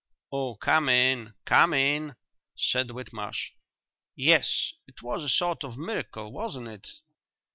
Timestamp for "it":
4.87-5.03, 6.69-6.87